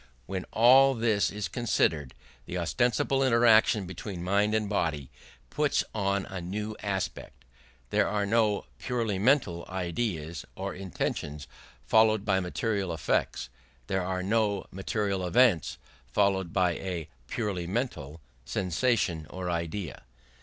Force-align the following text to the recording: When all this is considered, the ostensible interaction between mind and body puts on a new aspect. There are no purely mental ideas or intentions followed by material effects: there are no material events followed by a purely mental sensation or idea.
When 0.25 0.45
all 0.51 0.95
this 0.95 1.29
is 1.29 1.47
considered, 1.47 2.15
the 2.47 2.57
ostensible 2.57 3.21
interaction 3.23 3.85
between 3.85 4.23
mind 4.23 4.55
and 4.55 4.67
body 4.67 5.11
puts 5.51 5.83
on 5.93 6.25
a 6.25 6.41
new 6.41 6.75
aspect. 6.81 7.45
There 7.91 8.07
are 8.07 8.25
no 8.25 8.65
purely 8.79 9.19
mental 9.19 9.63
ideas 9.69 10.43
or 10.55 10.73
intentions 10.73 11.45
followed 11.85 12.25
by 12.25 12.39
material 12.39 12.91
effects: 12.91 13.49
there 13.85 14.01
are 14.03 14.23
no 14.23 14.65
material 14.71 15.23
events 15.23 15.77
followed 16.07 16.51
by 16.51 16.71
a 16.77 17.07
purely 17.27 17.67
mental 17.67 18.21
sensation 18.43 19.27
or 19.29 19.51
idea. 19.51 20.01